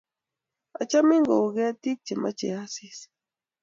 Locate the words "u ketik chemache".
1.45-2.47